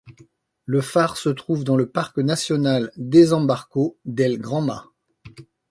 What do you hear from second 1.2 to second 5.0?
trouve dans le Parc national Desembarco del Granma.